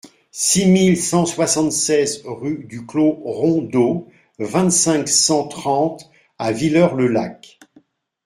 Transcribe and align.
six 0.31 0.65
mille 0.65 0.97
cent 0.99 1.27
soixante-seize 1.27 2.23
rue 2.25 2.65
du 2.65 2.83
Clos 2.87 3.21
Rondot, 3.23 4.07
vingt-cinq, 4.39 5.07
cent 5.07 5.47
trente 5.47 6.09
à 6.39 6.51
Villers-le-Lac 6.51 7.59